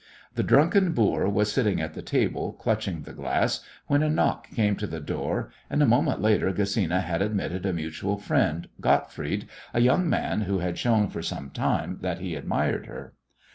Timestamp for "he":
12.17-12.33